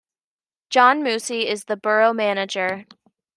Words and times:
John 0.71 1.03
Moosey 1.03 1.45
is 1.45 1.65
the 1.65 1.77
borough 1.77 2.11
manager. 2.11 2.85